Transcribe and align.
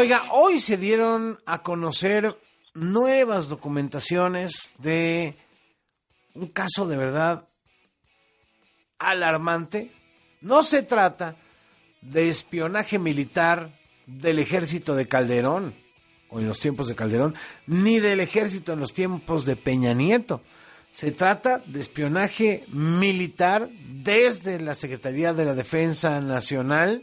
Oiga, 0.00 0.26
hoy 0.30 0.60
se 0.60 0.76
dieron 0.76 1.40
a 1.44 1.60
conocer 1.60 2.38
nuevas 2.72 3.48
documentaciones 3.48 4.70
de 4.78 5.34
un 6.34 6.46
caso 6.46 6.86
de 6.86 6.96
verdad 6.96 7.48
alarmante. 9.00 9.90
No 10.40 10.62
se 10.62 10.84
trata 10.84 11.34
de 12.00 12.28
espionaje 12.28 13.00
militar 13.00 13.76
del 14.06 14.38
ejército 14.38 14.94
de 14.94 15.08
Calderón, 15.08 15.74
o 16.28 16.38
en 16.38 16.46
los 16.46 16.60
tiempos 16.60 16.86
de 16.86 16.94
Calderón, 16.94 17.34
ni 17.66 17.98
del 17.98 18.20
ejército 18.20 18.74
en 18.74 18.78
los 18.78 18.94
tiempos 18.94 19.44
de 19.46 19.56
Peña 19.56 19.94
Nieto. 19.94 20.42
Se 20.92 21.10
trata 21.10 21.58
de 21.66 21.80
espionaje 21.80 22.64
militar 22.68 23.68
desde 23.68 24.60
la 24.60 24.76
Secretaría 24.76 25.34
de 25.34 25.44
la 25.44 25.54
Defensa 25.54 26.20
Nacional 26.20 27.02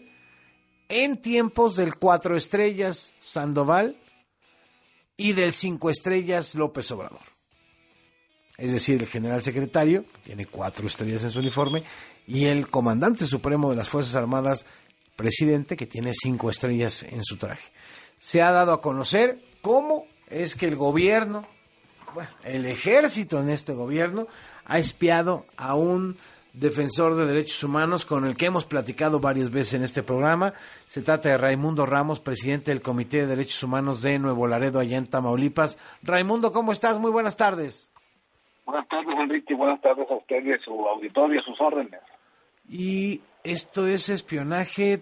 en 0.90 1.22
tiempos 1.22 1.76
del 1.76 1.96
cuatro 1.96 2.36
estrellas 2.36 3.16
Sandoval 3.20 3.98
y 5.18 5.34
del 5.34 5.54
cinco 5.54 5.90
estrellas 5.90 6.56
López 6.56 6.92
Obrador. 6.92 7.22
Es 8.58 8.72
decir, 8.72 9.02
el 9.02 9.08
general 9.08 9.42
secretario, 9.42 10.06
tiene 10.24 10.46
cuatro 10.46 10.88
estrellas 10.88 11.24
en 11.24 11.32
su 11.32 11.40
uniforme, 11.40 11.84
y 12.26 12.46
el 12.46 12.70
comandante 12.70 13.26
supremo 13.26 13.70
de 13.70 13.76
las 13.76 13.90
Fuerzas 13.90 14.16
Armadas, 14.16 14.66
presidente, 15.16 15.76
que 15.76 15.88
tiene 15.88 16.14
cinco 16.14 16.50
estrellas 16.50 17.04
en 17.04 17.24
su 17.24 17.38
traje. 17.38 17.72
Se 18.18 18.42
ha 18.42 18.52
dado 18.52 18.74
a 18.74 18.82
conocer 18.82 19.42
cómo 19.62 20.08
es 20.28 20.56
que 20.56 20.68
el 20.68 20.76
gobierno, 20.76 21.46
bueno, 22.14 22.30
el 22.44 22.66
ejército 22.66 23.42
en 23.42 23.50
este 23.50 23.74
gobierno, 23.74 24.28
ha 24.64 24.80
espiado 24.80 25.46
a 25.58 25.76
un 25.76 26.18
defensor 26.60 27.16
de 27.16 27.26
derechos 27.26 27.64
humanos 27.64 28.06
con 28.06 28.26
el 28.26 28.36
que 28.36 28.46
hemos 28.48 28.66
platicado 28.66 29.20
varias 29.20 29.52
veces 29.52 29.76
en 29.76 29.84
este 29.84 30.04
programa. 30.04 30.54
Se 30.86 31.02
trata 31.02 31.30
de 31.30 31.38
Raimundo 31.38 31.86
Ramos, 31.86 32.20
presidente 32.20 32.72
del 32.72 32.82
Comité 32.82 33.18
de 33.18 33.28
Derechos 33.28 33.62
Humanos 33.64 34.02
de 34.02 34.20
Nuevo 34.20 34.48
Laredo, 34.48 34.80
allá 34.80 34.98
en 34.98 35.08
Tamaulipas. 35.08 35.78
Raimundo, 36.04 36.52
¿cómo 36.52 36.72
estás? 36.72 37.00
Muy 37.00 37.12
buenas 37.12 37.38
tardes. 37.38 37.94
Buenas 38.66 38.88
tardes, 38.88 39.16
Enrique. 39.20 39.54
Buenas 39.54 39.82
tardes 39.82 40.10
a 40.10 40.16
usted 40.16 40.44
y 40.46 40.54
a 40.54 40.60
su 40.60 40.72
auditorio, 40.88 41.40
a 41.40 41.44
sus 41.44 41.60
órdenes. 41.60 42.02
Y 42.70 43.22
esto 43.44 43.86
es 43.86 44.10
espionaje 44.10 45.02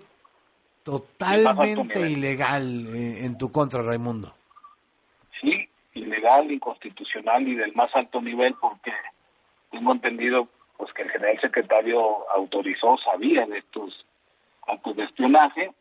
totalmente 0.83 2.09
ilegal 2.09 2.88
eh, 2.93 3.25
en 3.25 3.38
tu 3.38 3.51
contra, 3.51 3.81
Raimundo. 3.81 4.33
Sí, 5.39 5.67
ilegal, 5.93 6.51
inconstitucional 6.51 7.47
y 7.47 7.55
del 7.55 7.73
más 7.73 7.93
alto 7.95 8.21
nivel 8.21 8.55
porque 8.59 8.91
tengo 9.71 9.93
entendido 9.93 10.47
pues 10.77 10.91
que 10.93 11.03
el 11.03 11.11
general 11.11 11.39
secretario 11.39 12.29
autorizó, 12.31 12.97
sabía 12.97 13.45
de 13.45 13.59
estos 13.59 14.05
actos 14.67 14.95
de 14.95 15.03
espionaje. 15.03 15.71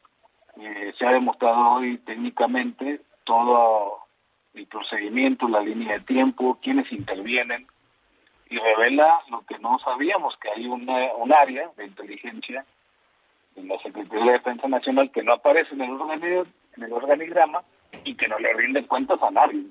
Eh, 0.61 0.93
se 0.98 1.07
ha 1.07 1.12
demostrado 1.12 1.75
hoy 1.75 1.98
técnicamente 1.98 3.01
todo 3.25 3.98
el 4.55 4.67
procedimiento, 4.67 5.48
la 5.48 5.61
línea 5.61 5.95
de 5.95 6.05
tiempo, 6.05 6.59
quienes 6.63 6.91
intervienen, 6.93 7.67
y 8.51 8.57
revela 8.57 9.20
lo 9.31 9.41
que 9.47 9.59
no 9.59 9.79
sabíamos, 9.79 10.37
que 10.37 10.51
hay 10.51 10.67
una, 10.67 11.15
un 11.15 11.33
área 11.33 11.70
de 11.77 11.87
inteligencia 11.87 12.65
en 13.57 13.69
la 13.69 13.79
Secretaría 13.79 14.25
de 14.25 14.33
Defensa 14.33 14.69
Nacional 14.69 15.11
que 15.11 15.23
no 15.23 15.33
aparece 15.35 15.75
en 15.75 15.81
el, 15.81 16.47
en 16.77 16.83
el 16.83 16.93
organigrama 16.93 17.63
y 18.05 18.15
que 18.15 18.29
no 18.29 18.39
le 18.39 18.53
rinde 18.53 18.87
cuentas 18.87 19.23
a 19.23 19.31
nadie. 19.31 19.65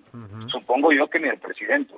Supongo 0.48 0.92
yo 0.92 1.08
que 1.08 1.20
ni 1.20 1.30
al 1.30 1.38
presidente. 1.38 1.94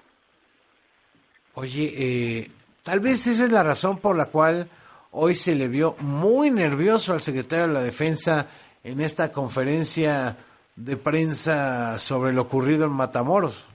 Oye, 1.56 1.94
eh, 1.96 2.52
tal 2.84 3.00
vez 3.00 3.26
esa 3.28 3.46
es 3.46 3.52
la 3.52 3.64
razón 3.64 3.98
por 3.98 4.16
la 4.16 4.26
cual 4.26 4.68
hoy 5.12 5.36
se 5.36 5.56
le 5.56 5.68
vio 5.68 5.96
muy 6.00 6.52
nervioso 6.52 7.14
al 7.14 7.22
secretario 7.22 7.68
de 7.68 7.74
la 7.74 7.82
Defensa 7.82 8.48
en 8.84 9.02
esta 9.02 9.32
conferencia 9.32 10.38
de 10.76 10.98
prensa 10.98 11.98
sobre 12.00 12.34
lo 12.34 12.44
ocurrido 12.44 12.86
en 12.86 12.92
Matamoros 12.92 13.74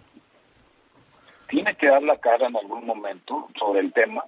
tiene 1.49 1.75
que 1.75 1.89
dar 1.89 2.03
la 2.03 2.17
cara 2.19 2.47
en 2.47 2.57
algún 2.57 2.87
momento 2.87 3.49
sobre 3.59 3.81
el 3.81 3.93
tema. 3.93 4.23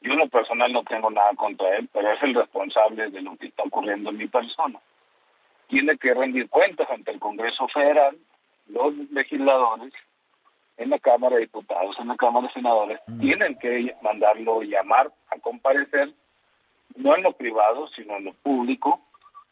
Yo 0.00 0.12
en 0.12 0.18
lo 0.18 0.28
personal 0.28 0.72
no 0.72 0.84
tengo 0.84 1.10
nada 1.10 1.30
contra 1.34 1.76
él, 1.76 1.88
pero 1.92 2.12
es 2.12 2.22
el 2.22 2.34
responsable 2.34 3.10
de 3.10 3.20
lo 3.20 3.36
que 3.36 3.48
está 3.48 3.64
ocurriendo 3.64 4.10
en 4.10 4.16
mi 4.16 4.28
persona. 4.28 4.78
Tiene 5.68 5.98
que 5.98 6.14
rendir 6.14 6.48
cuentas 6.48 6.88
ante 6.90 7.10
el 7.10 7.18
Congreso 7.18 7.66
Federal, 7.68 8.16
los 8.68 8.94
legisladores, 9.10 9.92
en 10.76 10.90
la 10.90 10.98
Cámara 10.98 11.36
de 11.36 11.42
Diputados, 11.42 11.96
en 11.98 12.08
la 12.08 12.16
Cámara 12.16 12.48
de 12.48 12.52
Senadores, 12.52 13.00
mm. 13.06 13.20
tienen 13.20 13.58
que 13.58 13.94
mandarlo 14.02 14.62
llamar 14.62 15.10
a 15.30 15.38
comparecer, 15.38 16.12
no 16.96 17.16
en 17.16 17.22
lo 17.22 17.32
privado, 17.32 17.88
sino 17.88 18.16
en 18.16 18.24
lo 18.24 18.32
público, 18.34 19.00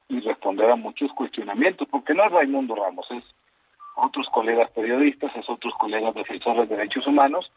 y 0.08 0.20
responder 0.20 0.70
a 0.70 0.76
muchos 0.76 1.10
cuestionamientos, 1.12 1.88
porque 1.90 2.14
no 2.14 2.24
es 2.24 2.32
Raimundo 2.32 2.74
Ramos, 2.74 3.06
es 3.10 3.24
otros 3.96 4.26
colegas 4.32 4.70
periodistas, 4.70 5.34
es 5.36 5.48
otros 5.48 5.72
colegas 5.78 6.14
defensores 6.14 6.68
de 6.68 6.76
derechos 6.76 7.06
humanos 7.06 7.50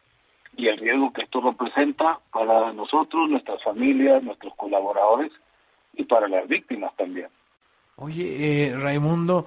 y 0.56 0.68
el 0.68 0.78
riesgo 0.78 1.12
que 1.12 1.24
esto 1.24 1.42
representa 1.42 2.20
para 2.32 2.74
nosotros, 2.74 3.30
nuestras 3.30 3.62
familias, 3.64 4.24
nuestros 4.24 4.54
colaboradores 4.56 5.32
y 5.94 6.04
para 6.06 6.28
las 6.28 6.48
víctimas 6.48 6.96
también. 6.96 7.28
Oye, 7.96 8.68
eh, 8.70 8.74
Raimundo, 8.78 9.46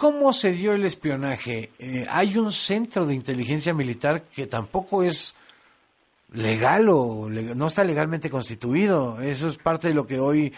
¿cómo 0.00 0.32
se 0.32 0.52
dio 0.52 0.72
el 0.72 0.84
espionaje? 0.84 1.70
Eh, 1.78 2.06
hay 2.10 2.36
un 2.38 2.50
centro 2.50 3.04
de 3.04 3.14
inteligencia 3.14 3.74
militar 3.74 4.22
que 4.22 4.46
tampoco 4.46 5.02
es 5.02 5.36
legal 6.32 6.88
o 6.88 7.28
no 7.28 7.66
está 7.66 7.84
legalmente 7.84 8.30
constituido. 8.30 9.20
Eso 9.20 9.48
es 9.48 9.58
parte 9.58 9.88
de 9.88 9.94
lo 9.94 10.06
que 10.06 10.18
hoy 10.18 10.52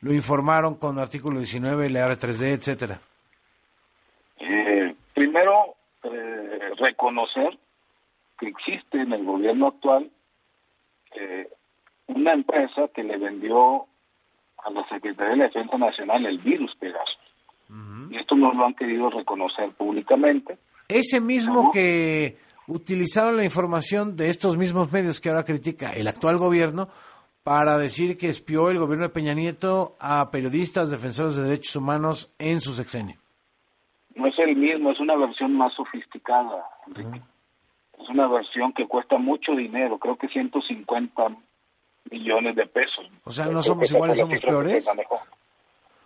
lo 0.00 0.14
informaron 0.14 0.76
con 0.76 0.98
artículo 0.98 1.38
19, 1.38 1.90
la 1.90 2.08
R3D, 2.08 2.54
etcétera 2.54 3.00
primero 5.16 5.74
eh, 6.02 6.70
reconocer 6.78 7.58
que 8.38 8.48
existe 8.48 9.00
en 9.00 9.12
el 9.12 9.24
gobierno 9.24 9.68
actual 9.68 10.10
eh, 11.14 11.48
una 12.06 12.34
empresa 12.34 12.88
que 12.94 13.02
le 13.02 13.16
vendió 13.16 13.86
a 14.58 14.70
la 14.70 14.86
Secretaría 14.88 15.36
de 15.36 15.42
Defensa 15.44 15.78
Nacional 15.78 16.26
el 16.26 16.38
virus 16.38 16.74
Pegasus. 16.76 17.15
Y 18.10 18.16
esto 18.16 18.34
no 18.34 18.52
lo 18.52 18.66
han 18.66 18.74
querido 18.74 19.10
reconocer 19.10 19.70
públicamente. 19.72 20.58
Ese 20.88 21.20
mismo 21.20 21.70
que 21.72 22.36
utilizaron 22.68 23.36
la 23.36 23.44
información 23.44 24.16
de 24.16 24.28
estos 24.28 24.56
mismos 24.56 24.92
medios 24.92 25.20
que 25.20 25.28
ahora 25.28 25.44
critica 25.44 25.90
el 25.92 26.08
actual 26.08 26.38
gobierno 26.38 26.88
para 27.42 27.78
decir 27.78 28.18
que 28.18 28.28
espió 28.28 28.70
el 28.70 28.78
gobierno 28.78 29.04
de 29.04 29.14
Peña 29.14 29.34
Nieto 29.34 29.96
a 30.00 30.30
periodistas 30.30 30.90
defensores 30.90 31.36
de 31.36 31.44
derechos 31.44 31.76
humanos 31.76 32.32
en 32.38 32.60
su 32.60 32.72
sexenio 32.72 33.16
no 34.16 34.26
es 34.26 34.38
el 34.38 34.56
mismo, 34.56 34.90
es 34.90 34.98
una 34.98 35.14
versión 35.14 35.52
más 35.52 35.72
sofisticada, 35.74 36.64
Es 36.96 38.08
una 38.08 38.26
versión 38.26 38.72
que 38.72 38.86
cuesta 38.86 39.18
mucho 39.18 39.52
dinero, 39.52 39.98
creo 39.98 40.16
que 40.16 40.28
150 40.28 41.36
millones 42.10 42.56
de 42.56 42.66
pesos. 42.66 43.06
O 43.24 43.30
sea, 43.30 43.46
no 43.46 43.62
somos 43.62 43.90
iguales, 43.92 44.18
somos 44.18 44.40
peores. 44.40 44.88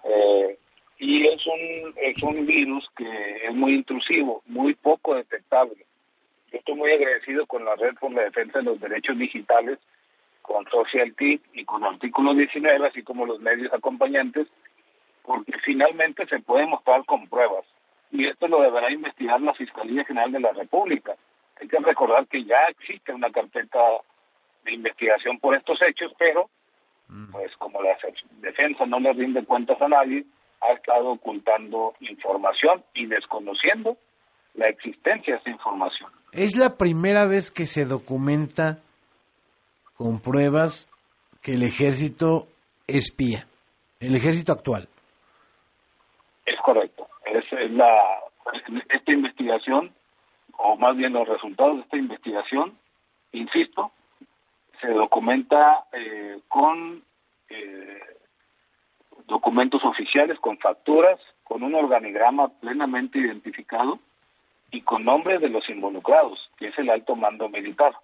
Eh, 0.04 0.58
y 1.00 1.26
es 1.26 1.46
un, 1.46 1.94
es 1.96 2.22
un 2.22 2.44
virus 2.44 2.86
que 2.94 3.46
es 3.46 3.54
muy 3.54 3.74
intrusivo, 3.74 4.42
muy 4.44 4.74
poco 4.74 5.14
detectable. 5.14 5.86
Yo 6.52 6.58
estoy 6.58 6.74
muy 6.74 6.92
agradecido 6.92 7.46
con 7.46 7.64
la 7.64 7.74
Red 7.74 7.94
por 7.94 8.12
la 8.12 8.24
Defensa 8.24 8.58
de 8.58 8.66
los 8.66 8.80
Derechos 8.80 9.18
Digitales, 9.18 9.78
con 10.42 10.66
Social 10.66 11.14
Tip 11.16 11.42
y 11.54 11.64
con 11.64 11.84
Artículo 11.84 12.34
19, 12.34 12.86
así 12.86 13.02
como 13.02 13.24
los 13.24 13.40
medios 13.40 13.72
acompañantes, 13.72 14.46
porque 15.22 15.52
finalmente 15.64 16.26
se 16.26 16.40
puede 16.40 16.66
mostrar 16.66 17.04
con 17.06 17.26
pruebas 17.28 17.64
y 18.10 18.26
esto 18.26 18.48
lo 18.48 18.60
deberá 18.60 18.90
investigar 18.90 19.40
la 19.40 19.54
Fiscalía 19.54 20.04
General 20.04 20.32
de 20.32 20.40
la 20.40 20.52
República. 20.52 21.14
Hay 21.60 21.68
que 21.68 21.78
recordar 21.78 22.26
que 22.26 22.44
ya 22.44 22.64
existe 22.68 23.12
una 23.12 23.30
carpeta 23.30 23.78
de 24.64 24.72
investigación 24.72 25.38
por 25.38 25.54
estos 25.54 25.80
hechos, 25.80 26.12
pero 26.18 26.50
mm. 27.08 27.30
pues 27.30 27.56
como 27.56 27.80
la 27.82 27.96
defensa 28.40 28.84
no 28.84 29.00
le 29.00 29.12
rinde 29.14 29.44
cuentas 29.44 29.80
a 29.80 29.88
nadie, 29.88 30.24
ha 30.60 30.72
estado 30.72 31.12
ocultando 31.12 31.94
información 32.00 32.82
y 32.94 33.06
desconociendo 33.06 33.96
la 34.54 34.66
existencia 34.66 35.34
de 35.34 35.40
esa 35.40 35.50
información. 35.50 36.10
Es 36.32 36.56
la 36.56 36.76
primera 36.76 37.26
vez 37.26 37.50
que 37.50 37.66
se 37.66 37.84
documenta 37.84 38.78
con 39.94 40.20
pruebas 40.20 40.88
que 41.42 41.54
el 41.54 41.62
ejército 41.62 42.46
espía, 42.86 43.46
el 44.00 44.14
ejército 44.14 44.52
actual. 44.52 44.88
Es 46.44 46.56
correcto 46.64 47.10
es, 47.32 47.70
la 47.72 48.20
esta 48.90 49.12
investigación, 49.12 49.92
o 50.56 50.76
más 50.76 50.96
bien 50.96 51.12
los 51.12 51.28
resultados 51.28 51.76
de 51.76 51.82
esta 51.82 51.96
investigación, 51.96 52.76
insisto, 53.32 53.92
se 54.80 54.88
documenta 54.88 55.84
eh, 55.92 56.40
con 56.48 57.02
eh, 57.48 58.00
documentos 59.30 59.84
oficiales, 59.84 60.38
con 60.40 60.58
facturas, 60.58 61.18
con 61.44 61.62
un 61.62 61.74
organigrama 61.74 62.48
plenamente 62.60 63.18
identificado 63.18 63.98
y 64.70 64.82
con 64.82 65.04
nombres 65.04 65.40
de 65.40 65.48
los 65.48 65.68
involucrados, 65.70 66.50
que 66.58 66.68
es 66.68 66.78
el 66.78 66.90
alto 66.90 67.16
mando 67.16 67.48
militar. 67.48 67.94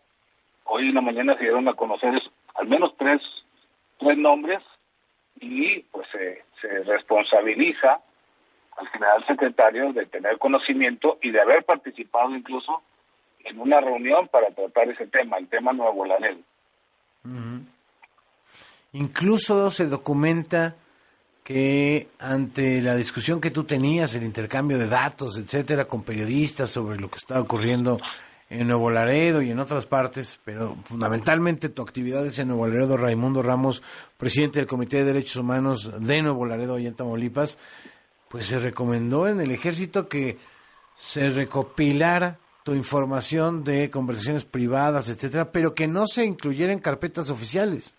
Hoy 0.65 0.89
en 0.89 0.95
la 0.95 1.01
mañana 1.01 1.35
se 1.35 1.43
dieron 1.43 1.69
a 1.69 1.75
conocer 1.75 2.21
al 2.55 2.67
menos 2.67 2.95
tres, 2.97 3.21
tres 3.99 4.17
nombres 4.17 4.63
y 5.41 5.81
pues 5.93 6.09
se 6.11 6.83
responsabiliza 6.85 8.01
al 8.77 8.89
general 8.89 9.27
secretario 9.27 9.93
de 9.93 10.07
tener 10.07 10.39
conocimiento 10.39 11.19
y 11.23 11.31
de 11.31 11.41
haber 11.41 11.65
participado 11.65 12.35
incluso 12.35 12.83
en 13.45 13.61
una 13.61 13.81
reunión 13.81 14.29
para 14.29 14.51
tratar 14.51 14.89
ese 14.89 15.07
tema, 15.07 15.39
el 15.39 15.49
tema 15.49 15.73
Nuevo 15.73 16.05
Laredo. 16.05 16.41
Incluso 18.93 19.71
se 19.71 19.87
documenta 19.87 20.75
que 21.47 22.09
ante 22.19 22.83
la 22.83 22.97
discusión 22.97 23.41
que 23.41 23.53
tú 23.53 23.63
tenías, 23.63 24.17
el 24.17 24.25
intercambio 24.25 24.79
de 24.79 24.89
datos, 24.89 25.39
etcétera, 25.39 25.85
con 25.85 26.03
periodistas 26.03 26.71
sobre 26.71 26.99
lo 26.99 27.09
que 27.09 27.19
estaba 27.19 27.41
ocurriendo 27.41 28.01
en 28.51 28.67
Nuevo 28.67 28.91
Laredo 28.91 29.41
y 29.43 29.53
en 29.53 29.61
otras 29.61 29.87
partes, 29.87 30.41
pero 30.45 30.75
fundamentalmente 30.83 31.69
tu 31.69 31.83
actividad 31.83 32.27
es 32.27 32.41
en 32.41 32.49
Nuevo 32.49 32.67
Laredo, 32.67 32.97
Raimundo 32.97 33.43
Ramos, 33.43 33.81
presidente 34.17 34.59
del 34.59 34.67
Comité 34.67 34.97
de 34.97 35.05
Derechos 35.05 35.37
Humanos 35.37 36.05
de 36.05 36.21
Nuevo 36.21 36.47
Laredo 36.47 36.81
y 36.81 36.89
en 36.89 36.97
Tamaulipas, 36.97 37.61
pues 38.29 38.47
se 38.47 38.59
recomendó 38.59 39.29
en 39.29 39.41
el 39.41 39.53
ejército 39.53 40.09
que 40.09 40.39
se 40.97 41.31
recopilara 41.31 42.39
tu 42.65 42.75
información 42.75 43.63
de 43.63 43.89
conversaciones 43.89 44.45
privadas, 44.45 45.09
etcétera, 45.09 45.53
pero 45.53 45.77
que 45.77 45.87
no 45.87 46.09
se 46.09 46.25
incluyera 46.25 46.73
en 46.73 46.81
carpetas 46.81 47.31
oficiales. 47.31 47.95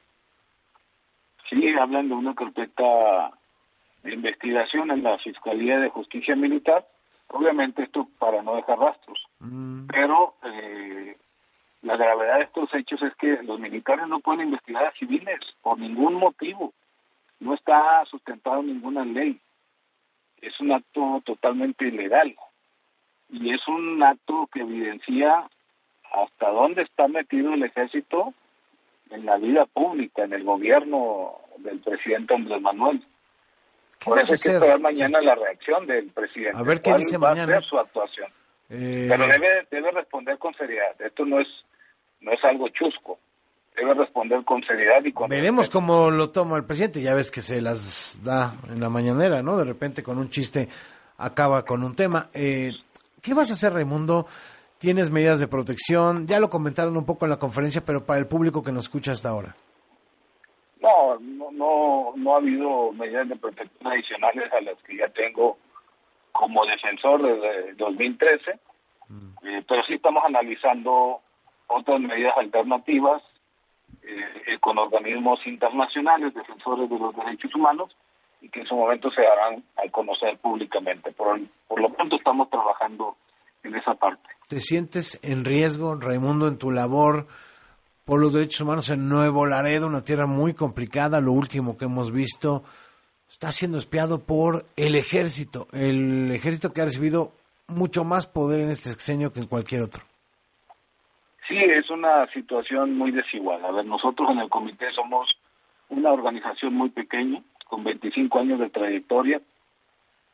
Sí, 1.49 1.63
hablan 1.79 2.09
de 2.09 2.13
una 2.13 2.35
carpeta 2.35 3.37
de 4.03 4.13
investigación 4.13 4.91
en 4.91 5.03
la 5.03 5.17
Fiscalía 5.19 5.79
de 5.79 5.89
Justicia 5.89 6.35
Militar, 6.35 6.85
obviamente 7.29 7.83
esto 7.83 8.07
para 8.19 8.41
no 8.41 8.55
dejar 8.55 8.79
rastros, 8.79 9.19
mm. 9.39 9.88
pero 9.88 10.35
eh, 10.44 11.17
la 11.81 11.97
gravedad 11.97 12.38
de 12.38 12.44
estos 12.44 12.73
hechos 12.73 13.01
es 13.01 13.15
que 13.15 13.41
los 13.44 13.59
militares 13.59 14.07
no 14.07 14.19
pueden 14.19 14.47
investigar 14.47 14.85
a 14.85 14.91
civiles 14.94 15.39
por 15.61 15.77
ningún 15.79 16.15
motivo, 16.15 16.73
no 17.39 17.53
está 17.53 18.03
sustentado 18.05 18.63
ninguna 18.63 19.05
ley, 19.05 19.39
es 20.41 20.59
un 20.59 20.71
acto 20.71 21.21
totalmente 21.25 21.88
ilegal. 21.88 22.35
Y 23.29 23.53
es 23.53 23.67
un 23.67 24.01
acto 24.01 24.47
que 24.51 24.61
evidencia 24.61 25.49
hasta 26.13 26.51
dónde 26.51 26.83
está 26.83 27.07
metido 27.07 27.53
el 27.53 27.63
ejército 27.63 28.33
en 29.09 29.25
la 29.25 29.38
vida 29.38 29.65
pública, 29.65 30.23
en 30.23 30.33
el 30.33 30.44
gobierno 30.44 31.33
del 31.57 31.79
presidente 31.79 32.35
Andrés 32.35 32.61
Manuel. 32.61 33.03
Por 34.07 34.19
eso 34.19 34.33
hay 34.33 34.39
que 34.39 34.50
esperar 34.54 34.80
mañana 34.80 35.21
la 35.21 35.36
reacción 35.36 35.86
del 35.86 36.07
presidente. 36.09 36.57
A 36.57 36.63
ver 36.63 36.81
qué 36.81 36.94
dice 36.95 37.18
mañana. 37.18 37.62
su 37.62 37.77
actuación. 37.77 38.27
Eh, 38.69 39.07
Pero 39.09 39.27
debe, 39.27 39.68
debe 39.71 39.92
responder 39.92 40.38
con 40.38 40.54
seriedad. 40.56 41.00
Esto 41.00 41.25
no 41.25 41.39
es, 41.39 41.48
no 42.21 42.31
es 42.31 42.44
algo 42.44 42.68
chusco. 42.69 43.19
Debe 43.75 43.94
responder 43.94 44.44
con 44.44 44.63
seriedad 44.63 45.04
y 45.06 45.13
con. 45.13 45.30
Veremos 45.30 45.69
cómo 45.69 46.09
lo 46.09 46.31
toma 46.31 46.57
el 46.57 46.65
presidente. 46.65 47.01
Ya 47.01 47.13
ves 47.13 47.30
que 47.31 47.42
se 47.42 47.62
las 47.62 48.19
da 48.24 48.56
en 48.69 48.80
la 48.80 48.89
mañanera, 48.89 49.44
¿no? 49.44 49.57
De 49.57 49.63
repente 49.63 50.01
con 50.04 50.18
un 50.18 50.30
chiste 50.30 50.68
acaba 51.18 51.63
con 51.63 51.83
un 51.83 51.95
tema. 51.95 52.30
Eh, 52.33 52.71
¿Qué 53.21 53.33
vas 53.33 53.50
a 53.51 53.54
hacer, 53.54 53.74
Raimundo? 53.74 54.25
¿Tienes 54.80 55.09
medidas 55.12 55.39
de 55.39 55.48
protección? 55.48 56.27
Ya 56.27 56.39
lo 56.39 56.50
comentaron 56.50 56.98
un 56.98 57.06
poco 57.06 57.25
en 57.25 57.31
la 57.31 57.39
conferencia, 57.39 57.83
pero 57.86 58.06
para 58.06 58.19
el 58.19 58.27
público 58.27 58.63
que 58.63 58.71
nos 58.71 58.86
escucha 58.86 59.12
hasta 59.12 59.30
ahora. 59.30 59.56
No, 60.88 61.51
no, 61.51 62.13
no, 62.16 62.34
ha 62.34 62.38
habido 62.38 62.92
medidas 62.94 63.28
de 63.28 63.36
protección 63.36 63.92
adicionales 63.92 64.51
a 64.54 64.62
las 64.62 64.81
que 64.84 64.98
ya 64.98 65.10
tengo 65.10 65.57
como 66.31 66.66
defensor 66.66 67.22
desde 67.22 67.74
2013, 67.74 68.60
mm. 69.10 69.48
eh, 69.48 69.63
pero 69.68 69.84
sí 69.84 69.95
estamos 69.95 70.24
analizando 70.25 71.22
otras 71.68 72.00
medidas 72.00 72.38
alternativas 72.38 73.22
eh, 74.04 74.44
eh, 74.48 74.60
con 74.60 74.78
organismos 74.78 75.45
internacionales, 75.45 76.34
defensores 76.34 76.90
de 76.90 77.00
los 77.00 77.16
derechos 77.16 77.54
humanos, 77.56 77.95
y 78.42 78.50
que 78.50 78.62
en 78.62 78.68
su 78.68 78.75
momento 78.75 79.10
se 79.12 79.22
darán 79.22 79.63
a 79.75 79.90
conocer 79.92 80.38
públicamente. 80.38 81.12
Por, 81.12 81.40
por 81.68 81.81
lo 81.81 81.90
pronto 81.90 82.16
estamos 82.16 82.50
trabajando 82.50 83.18
en 83.63 83.75
esa 83.75 83.95
parte. 83.95 84.30
¿Te 84.48 84.60
sientes 84.60 85.19
en 85.24 85.44
riesgo, 85.44 85.95
Raimundo, 85.95 86.48
en 86.48 86.57
tu 86.57 86.72
labor 86.72 87.28
por 88.07 88.21
los 88.21 88.33
derechos 88.33 88.62
humanos 88.62 88.89
en 88.89 89.09
Nuevo 89.09 89.45
Laredo, 89.45 89.86
una 89.86 90.06
tierra 90.06 90.25
muy 90.25 90.54
complicada? 90.54 91.19
Lo 91.19 91.33
último 91.33 91.77
que 91.77 91.86
hemos 91.86 92.13
visto 92.13 92.63
está 93.30 93.51
siendo 93.51 93.77
espiado 93.77 94.25
por 94.25 94.63
el 94.77 94.95
ejército, 94.95 95.68
el 95.74 96.31
ejército 96.31 96.71
que 96.71 96.80
ha 96.80 96.86
recibido 96.86 97.33
mucho 97.68 98.06
más 98.06 98.25
poder 98.25 98.62
en 98.62 98.69
este 98.69 98.92
sexenio 98.92 99.33
que 99.33 99.42
en 99.42 99.48
cualquier 99.48 99.81
otro. 99.81 100.04
Sí, 101.50 101.57
es 101.57 101.89
una 101.89 102.25
situación 102.31 102.98
muy 102.98 103.12
desigual. 103.12 103.63
A 103.65 103.71
ver, 103.71 103.86
nosotros 103.86 104.30
en 104.31 104.39
el 104.39 104.50
comité 104.50 104.89
somos 104.92 105.27
una 105.89 106.12
organización 106.13 106.75
muy 106.75 106.89
pequeña, 106.89 107.44
con 107.65 107.83
25 107.83 108.39
años 108.39 108.59
de 108.62 108.69
trayectoria, 108.69 109.42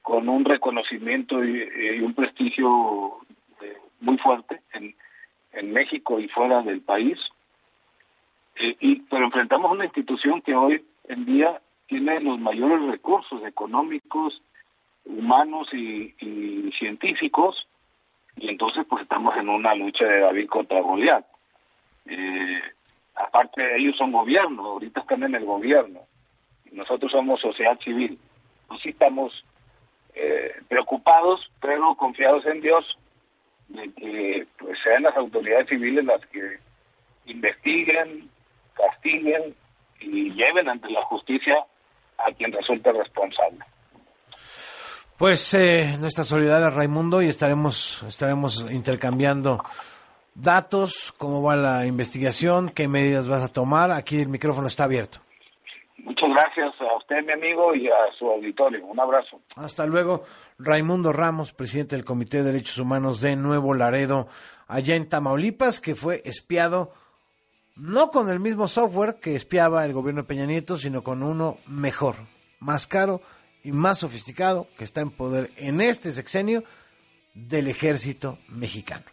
con 0.04 0.30
un 0.30 0.46
reconocimiento 0.46 1.44
y, 1.44 2.00
un 2.02 2.14
prestigio 2.14 3.18
eh, 3.62 3.78
muy 4.02 4.20
fuerte 4.20 4.62
en, 4.74 4.94
México 5.72 6.20
y 6.20 6.28
fuera 6.28 6.62
del 6.62 6.82
país. 6.82 7.18
Eh, 8.56 8.76
y, 8.80 8.96
pero 9.02 9.26
enfrentamos 9.26 9.72
una 9.72 9.86
institución 9.86 10.42
que 10.42 10.56
hoy 10.56 10.84
en 11.08 11.26
día 11.26 11.62
tiene 11.88 12.20
los 12.20 12.40
mayores 12.40 12.82
recursos 12.90 13.44
económicos, 13.46 14.42
humanos 15.06 15.68
y, 15.74 16.14
científicos, 16.80 17.68
y 18.38 18.50
entonces 18.50 18.86
pues 18.90 19.04
estamos 19.04 19.36
en 19.38 19.50
una 19.50 19.76
lucha 19.76 20.06
de 20.06 20.20
David 20.20 20.48
contra 20.48 20.82
Goliat. 20.82 21.26
Eh, 22.06 22.62
aparte 23.16 23.78
ellos 23.78 23.96
son 23.98 24.12
gobierno, 24.12 24.64
ahorita 24.64 25.02
están 25.02 25.24
en 25.24 25.36
el 25.36 25.46
gobierno 25.46 26.02
nosotros 26.74 27.12
somos 27.12 27.40
sociedad 27.40 27.80
civil. 27.80 28.20
Pues 28.68 28.82
sí 28.82 28.90
estamos 28.90 29.46
eh, 30.16 30.52
preocupados, 30.68 31.50
pero 31.62 31.96
confiados 31.96 32.46
en 32.46 32.62
Dios, 32.62 32.98
de 33.70 33.92
que 33.94 34.48
pues, 34.58 34.78
sean 34.84 35.04
las 35.04 35.16
autoridades 35.16 35.70
civiles 35.70 36.04
las 36.06 36.26
que 36.28 36.58
investiguen, 37.26 38.30
castiguen 38.76 39.56
y 40.00 40.32
lleven 40.34 40.70
ante 40.70 40.90
la 40.90 41.04
justicia 41.06 41.66
a 42.18 42.32
quien 42.34 42.52
resulte 42.52 42.92
responsable. 42.92 43.60
Pues 45.18 45.54
eh, 45.54 45.96
nuestra 46.00 46.24
solidaridad, 46.24 46.76
Raimundo, 46.76 47.22
y 47.22 47.28
estaremos, 47.28 48.04
estaremos 48.04 48.70
intercambiando 48.72 49.64
datos, 50.36 51.14
cómo 51.18 51.44
va 51.44 51.56
la 51.56 51.86
investigación, 51.86 52.70
qué 52.70 52.88
medidas 52.88 53.28
vas 53.28 53.44
a 53.44 53.54
tomar. 53.54 53.92
Aquí 53.92 54.20
el 54.20 54.30
micrófono 54.30 54.68
está 54.68 54.86
abierto. 54.86 55.20
Muchas 56.00 56.30
gracias 56.30 56.74
a 56.82 56.98
usted, 56.98 57.24
mi 57.24 57.32
amigo, 57.32 57.74
y 57.76 57.88
a 57.88 58.12
su 58.18 58.30
auditorio. 58.30 58.86
Un 58.86 59.00
abrazo. 59.00 59.40
Hasta 59.56 59.86
luego. 59.86 60.24
Raimundo 60.58 61.14
Ramos, 61.14 61.54
presidente 61.54 61.96
del 61.96 62.04
Comité 62.04 62.38
de 62.38 62.52
Derechos 62.52 62.78
Humanos 62.80 63.22
de 63.22 63.36
Nuevo 63.36 63.74
Laredo, 63.74 64.28
allá 64.68 64.96
en 64.96 65.08
Tamaulipas, 65.08 65.80
que 65.80 65.96
fue 65.96 66.22
espiado 66.26 66.92
no 67.76 68.12
con 68.12 68.30
el 68.30 68.40
mismo 68.40 68.68
software 68.68 69.16
que 69.16 69.36
espiaba 69.36 69.86
el 69.86 69.94
gobierno 69.94 70.22
de 70.22 70.28
Peña 70.28 70.46
Nieto, 70.46 70.78
sino 70.78 71.04
con 71.04 71.24
uno 71.24 71.58
mejor, 71.68 72.16
más 72.60 72.88
caro 72.88 73.22
y 73.64 73.72
más 73.72 74.00
sofisticado, 74.00 74.68
que 74.78 74.84
está 74.84 75.02
en 75.02 75.12
poder 75.12 75.52
en 75.58 75.82
este 75.82 76.12
sexenio 76.12 76.64
del 77.34 77.68
ejército 77.68 78.38
mexicano. 78.48 79.06